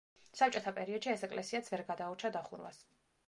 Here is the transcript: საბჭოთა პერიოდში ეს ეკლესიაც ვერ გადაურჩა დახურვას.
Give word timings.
საბჭოთა 0.37 0.71
პერიოდში 0.77 1.11
ეს 1.11 1.27
ეკლესიაც 1.27 1.69
ვერ 1.75 1.85
გადაურჩა 1.91 2.35
დახურვას. 2.39 2.81